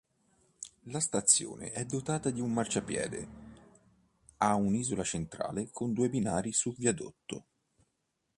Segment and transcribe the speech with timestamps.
[0.85, 3.27] La stazione è dotata un marciapiede
[4.37, 7.45] a isola centrale con due binari su viadotto.